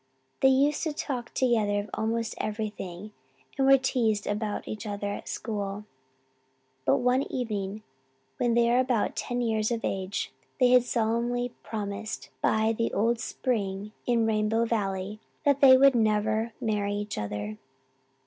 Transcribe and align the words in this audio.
They 0.39 0.47
used 0.47 0.81
to 0.85 0.93
talk 0.93 1.31
together 1.35 1.79
of 1.81 1.91
almost 1.93 2.33
everything 2.39 3.11
and 3.55 3.67
were 3.67 3.77
teased 3.77 4.25
about 4.25 4.67
each 4.67 4.87
other 4.87 5.05
at 5.11 5.27
school; 5.27 5.85
but 6.85 6.97
one 6.97 7.31
evening 7.31 7.83
when 8.37 8.55
they 8.55 8.67
were 8.71 8.79
about 8.79 9.15
ten 9.15 9.41
years 9.41 9.69
of 9.69 9.85
age 9.85 10.31
they 10.59 10.69
had 10.69 10.81
solemnly 10.85 11.49
promised, 11.61 12.29
by 12.41 12.73
the 12.75 12.91
old 12.95 13.19
spring 13.19 13.91
in 14.07 14.25
Rainbow 14.25 14.65
Valley, 14.65 15.19
that 15.45 15.61
they 15.61 15.77
would 15.77 15.93
never 15.93 16.51
marry 16.59 16.93
each 16.95 17.19
other. 17.19 17.59